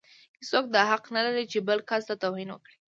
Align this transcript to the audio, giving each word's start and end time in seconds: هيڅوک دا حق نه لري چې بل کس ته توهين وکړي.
هيڅوک 0.39 0.65
دا 0.75 0.81
حق 0.91 1.03
نه 1.15 1.21
لري 1.25 1.43
چې 1.51 1.59
بل 1.67 1.79
کس 1.89 2.03
ته 2.09 2.15
توهين 2.21 2.49
وکړي. 2.51 2.75